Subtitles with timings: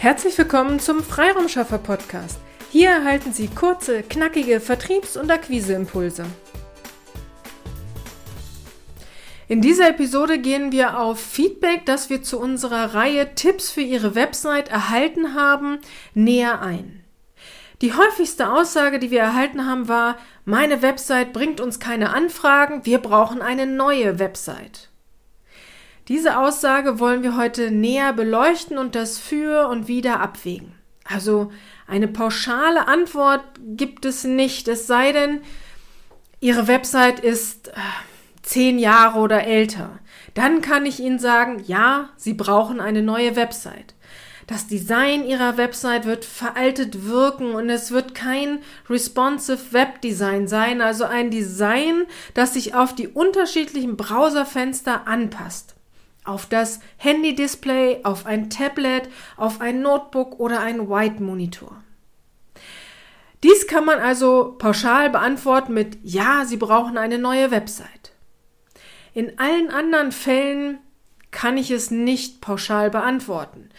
[0.00, 2.38] Herzlich willkommen zum Freiraumschaffer Podcast.
[2.70, 6.24] Hier erhalten Sie kurze, knackige Vertriebs- und Akquiseimpulse.
[9.46, 14.14] In dieser Episode gehen wir auf Feedback, das wir zu unserer Reihe Tipps für Ihre
[14.14, 15.80] Website erhalten haben,
[16.14, 17.04] näher ein.
[17.82, 23.00] Die häufigste Aussage, die wir erhalten haben, war, meine Website bringt uns keine Anfragen, wir
[23.00, 24.89] brauchen eine neue Website.
[26.10, 30.72] Diese Aussage wollen wir heute näher beleuchten und das für und wieder abwägen.
[31.04, 31.52] Also
[31.86, 35.40] eine pauschale Antwort gibt es nicht, es sei denn,
[36.40, 37.72] Ihre Website ist äh,
[38.42, 40.00] zehn Jahre oder älter.
[40.34, 43.94] Dann kann ich Ihnen sagen, ja, Sie brauchen eine neue Website.
[44.48, 48.58] Das Design Ihrer Website wird veraltet wirken und es wird kein
[48.88, 55.76] responsive Webdesign sein, also ein Design, das sich auf die unterschiedlichen Browserfenster anpasst
[56.24, 61.82] auf das Handy-Display, auf ein Tablet, auf ein Notebook oder einen White-Monitor.
[63.42, 68.12] Dies kann man also pauschal beantworten mit Ja, Sie brauchen eine neue Website.
[69.14, 70.78] In allen anderen Fällen
[71.30, 73.70] kann ich es nicht pauschal beantworten.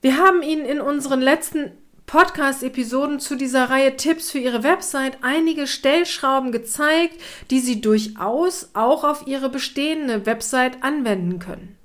[0.00, 1.72] Wir haben Ihnen in unseren letzten
[2.08, 7.20] Podcast-Episoden zu dieser Reihe Tipps für Ihre Website einige Stellschrauben gezeigt,
[7.50, 11.76] die Sie durchaus auch auf Ihre bestehende Website anwenden können.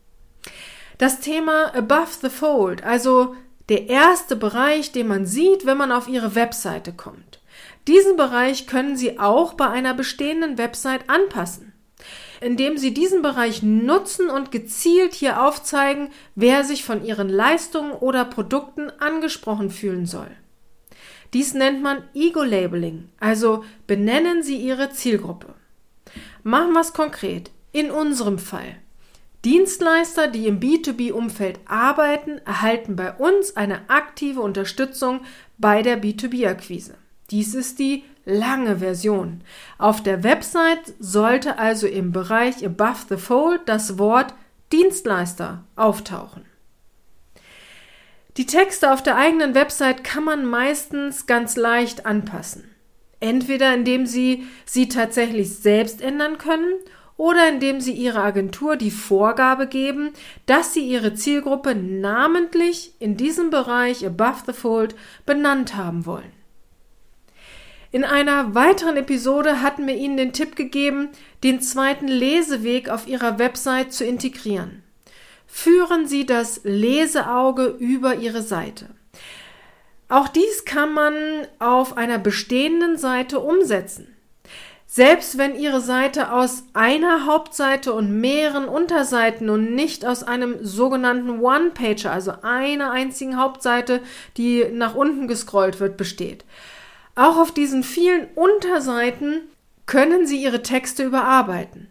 [0.98, 3.36] Das Thema Above the Fold, also
[3.68, 7.42] der erste Bereich, den man sieht, wenn man auf Ihre Webseite kommt.
[7.90, 11.73] Diesen Bereich können Sie auch bei einer bestehenden Website anpassen
[12.44, 18.26] indem sie diesen Bereich nutzen und gezielt hier aufzeigen, wer sich von ihren Leistungen oder
[18.26, 20.30] Produkten angesprochen fühlen soll.
[21.34, 25.56] Dies nennt man Ego-Labeling, also benennen Sie Ihre Zielgruppe.
[26.44, 27.50] Machen wir es konkret.
[27.72, 28.76] In unserem Fall.
[29.44, 35.22] Dienstleister, die im B2B-Umfeld arbeiten, erhalten bei uns eine aktive Unterstützung
[35.58, 36.96] bei der B2B-Akquise.
[37.32, 39.42] Dies ist die lange Version.
[39.78, 44.34] Auf der Website sollte also im Bereich Above the Fold das Wort
[44.72, 46.46] Dienstleister auftauchen.
[48.38, 52.64] Die Texte auf der eigenen Website kann man meistens ganz leicht anpassen.
[53.20, 56.74] Entweder indem Sie sie tatsächlich selbst ändern können
[57.16, 60.14] oder indem Sie Ihrer Agentur die Vorgabe geben,
[60.48, 64.96] dass Sie Ihre Zielgruppe namentlich in diesem Bereich Above the Fold
[65.26, 66.43] benannt haben wollen.
[67.94, 71.10] In einer weiteren Episode hatten wir Ihnen den Tipp gegeben,
[71.44, 74.82] den zweiten Leseweg auf Ihrer Website zu integrieren.
[75.46, 78.88] Führen Sie das Leseauge über Ihre Seite.
[80.10, 81.14] Auch dies kann man
[81.60, 84.16] auf einer bestehenden Seite umsetzen.
[84.88, 91.42] Selbst wenn Ihre Seite aus einer Hauptseite und mehreren Unterseiten und nicht aus einem sogenannten
[91.42, 94.02] One-Pager, also einer einzigen Hauptseite,
[94.36, 96.44] die nach unten gescrollt wird, besteht.
[97.16, 99.42] Auch auf diesen vielen Unterseiten
[99.86, 101.90] können Sie Ihre Texte überarbeiten.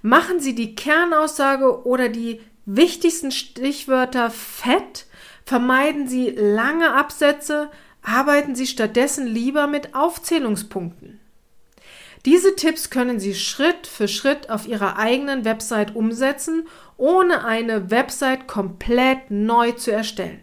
[0.00, 5.06] Machen Sie die Kernaussage oder die wichtigsten Stichwörter fett,
[5.44, 7.70] vermeiden Sie lange Absätze,
[8.02, 11.20] arbeiten Sie stattdessen lieber mit Aufzählungspunkten.
[12.24, 16.66] Diese Tipps können Sie Schritt für Schritt auf Ihrer eigenen Website umsetzen,
[16.96, 20.40] ohne eine Website komplett neu zu erstellen.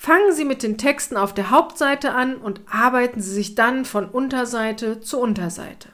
[0.00, 4.08] Fangen Sie mit den Texten auf der Hauptseite an und arbeiten Sie sich dann von
[4.08, 5.88] Unterseite zu Unterseite.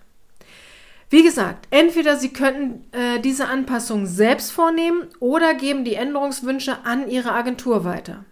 [1.09, 7.09] Wie gesagt, entweder Sie könnten äh, diese Anpassung selbst vornehmen oder geben die Änderungswünsche an
[7.09, 8.27] Ihre Agentur weiter.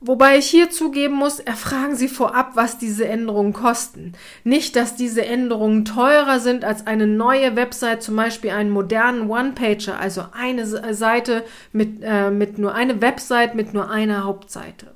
[0.00, 4.12] Wobei ich hier zugeben muss, erfragen Sie vorab, was diese Änderungen kosten.
[4.44, 9.98] Nicht, dass diese Änderungen teurer sind als eine neue Website, zum Beispiel einen modernen One-Pager,
[9.98, 14.94] also eine Seite mit, äh, mit nur eine Website mit nur einer Hauptseite.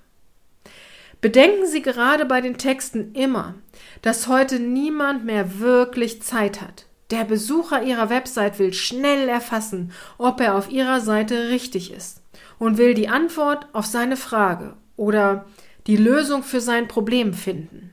[1.21, 3.55] Bedenken Sie gerade bei den Texten immer,
[4.03, 6.87] dass heute niemand mehr wirklich Zeit hat.
[7.11, 12.23] Der Besucher Ihrer Website will schnell erfassen, ob er auf Ihrer Seite richtig ist
[12.61, 15.47] und will die Antwort auf seine Frage oder
[15.86, 17.91] die Lösung für sein Problem finden.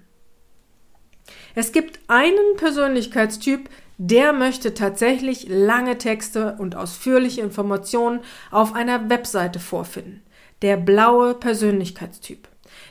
[1.56, 9.60] Es gibt einen Persönlichkeitstyp, der möchte tatsächlich lange Texte und ausführliche Informationen auf einer Webseite
[9.60, 10.22] vorfinden.
[10.62, 12.48] Der blaue Persönlichkeitstyp.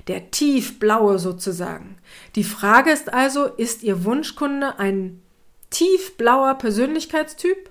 [0.07, 1.97] Der tiefblaue sozusagen.
[2.35, 5.23] Die Frage ist also, ist Ihr Wunschkunde ein
[5.71, 7.71] tiefblauer Persönlichkeitstyp?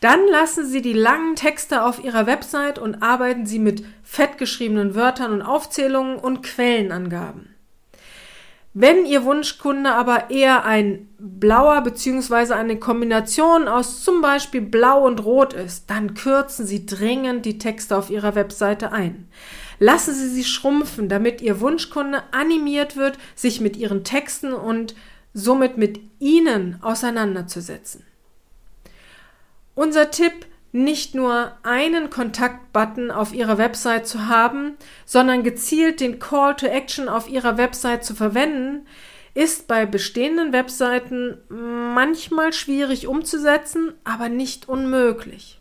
[0.00, 5.32] Dann lassen Sie die langen Texte auf Ihrer Website und arbeiten Sie mit fettgeschriebenen Wörtern
[5.32, 7.54] und Aufzählungen und Quellenangaben.
[8.74, 12.52] Wenn Ihr Wunschkunde aber eher ein blauer bzw.
[12.52, 17.96] eine Kombination aus zum Beispiel blau und rot ist, dann kürzen Sie dringend die Texte
[17.96, 19.28] auf Ihrer Webseite ein.
[19.80, 24.94] Lassen Sie sie schrumpfen, damit Ihr Wunschkunde animiert wird, sich mit Ihren Texten und
[25.34, 28.07] somit mit Ihnen auseinanderzusetzen.
[29.78, 34.76] Unser Tipp, nicht nur einen Kontaktbutton auf Ihrer Website zu haben,
[35.06, 38.88] sondern gezielt den Call to Action auf Ihrer Website zu verwenden,
[39.34, 45.60] ist bei bestehenden Webseiten manchmal schwierig umzusetzen, aber nicht unmöglich.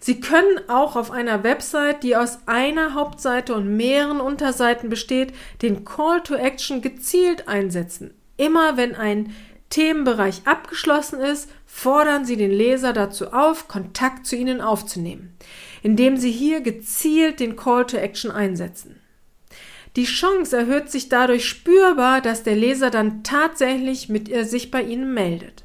[0.00, 5.84] Sie können auch auf einer Website, die aus einer Hauptseite und mehreren Unterseiten besteht, den
[5.84, 8.14] Call to Action gezielt einsetzen.
[8.38, 9.34] Immer wenn ein
[9.74, 15.36] Themenbereich abgeschlossen ist, fordern Sie den Leser dazu auf, Kontakt zu Ihnen aufzunehmen,
[15.82, 19.00] indem Sie hier gezielt den Call to Action einsetzen.
[19.96, 24.80] Die Chance erhöht sich dadurch spürbar, dass der Leser dann tatsächlich mit ihr sich bei
[24.80, 25.64] Ihnen meldet.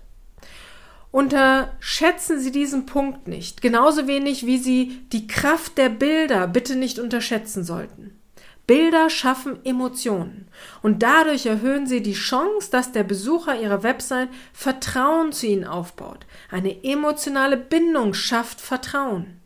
[1.12, 6.98] Unterschätzen Sie diesen Punkt nicht, genauso wenig wie Sie die Kraft der Bilder bitte nicht
[6.98, 8.19] unterschätzen sollten.
[8.70, 10.48] Bilder schaffen Emotionen
[10.84, 16.28] und dadurch erhöhen sie die Chance, dass der Besucher ihrer Website Vertrauen zu ihnen aufbaut.
[16.52, 19.40] Eine emotionale Bindung schafft Vertrauen.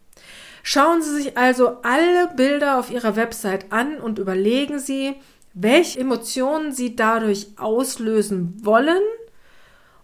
[0.62, 5.14] Schauen Sie sich also alle Bilder auf Ihrer Website an und überlegen Sie,
[5.54, 9.04] welche Emotionen Sie dadurch auslösen wollen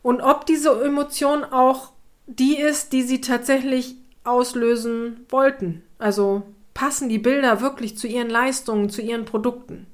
[0.02, 1.92] und ob diese Emotion auch
[2.26, 5.84] die ist, die Sie tatsächlich auslösen wollten.
[5.98, 6.44] Also
[6.80, 9.86] passen die Bilder wirklich zu ihren Leistungen, zu ihren Produkten.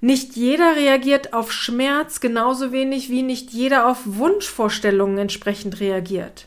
[0.00, 6.46] Nicht jeder reagiert auf Schmerz genauso wenig wie nicht jeder auf Wunschvorstellungen entsprechend reagiert.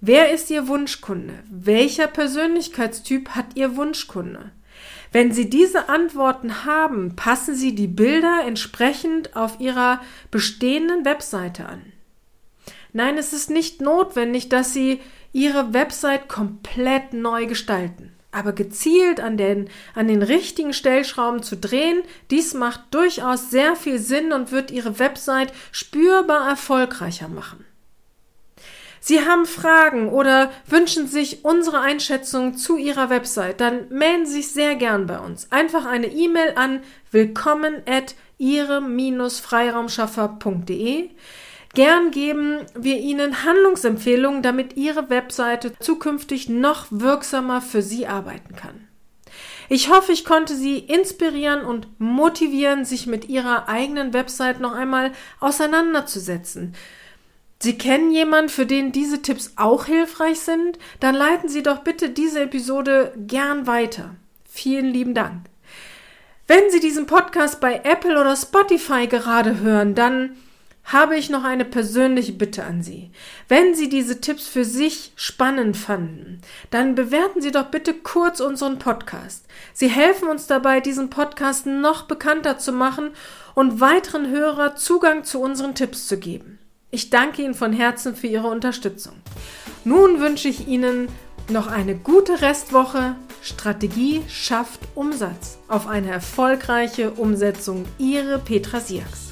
[0.00, 1.34] Wer ist Ihr Wunschkunde?
[1.50, 4.52] Welcher Persönlichkeitstyp hat Ihr Wunschkunde?
[5.12, 11.82] Wenn Sie diese Antworten haben, passen Sie die Bilder entsprechend auf Ihrer bestehenden Webseite an.
[12.94, 15.02] Nein, es ist nicht notwendig, dass Sie
[15.34, 22.02] Ihre Website komplett neu gestalten aber gezielt an den, an den richtigen Stellschrauben zu drehen,
[22.30, 27.64] dies macht durchaus sehr viel Sinn und wird Ihre Website spürbar erfolgreicher machen.
[29.04, 34.52] Sie haben Fragen oder wünschen sich unsere Einschätzung zu Ihrer Website, dann melden Sie sich
[34.52, 35.50] sehr gern bei uns.
[35.50, 41.10] Einfach eine E-Mail an willkommen at ihre-freiraumschaffer.de.
[41.74, 48.88] Gern geben wir Ihnen Handlungsempfehlungen, damit Ihre Webseite zukünftig noch wirksamer für Sie arbeiten kann.
[49.70, 55.12] Ich hoffe, ich konnte Sie inspirieren und motivieren, sich mit Ihrer eigenen Website noch einmal
[55.40, 56.74] auseinanderzusetzen.
[57.58, 60.78] Sie kennen jemanden, für den diese Tipps auch hilfreich sind?
[61.00, 64.16] Dann leiten Sie doch bitte diese Episode gern weiter.
[64.44, 65.46] Vielen lieben Dank.
[66.46, 70.36] Wenn Sie diesen Podcast bei Apple oder Spotify gerade hören, dann
[70.84, 73.10] habe ich noch eine persönliche Bitte an Sie.
[73.48, 76.40] Wenn Sie diese Tipps für sich spannend fanden,
[76.70, 79.46] dann bewerten Sie doch bitte kurz unseren Podcast.
[79.72, 83.10] Sie helfen uns dabei, diesen Podcast noch bekannter zu machen
[83.54, 86.58] und weiteren Hörer Zugang zu unseren Tipps zu geben.
[86.90, 89.14] Ich danke Ihnen von Herzen für Ihre Unterstützung.
[89.84, 91.08] Nun wünsche ich Ihnen
[91.48, 93.16] noch eine gute Restwoche.
[93.40, 95.58] Strategie schafft Umsatz.
[95.68, 97.86] Auf eine erfolgreiche Umsetzung.
[97.98, 99.31] Ihre Petra Siaks.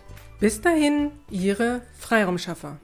[0.41, 2.79] Bis dahin, Ihre Freiraumschaffer.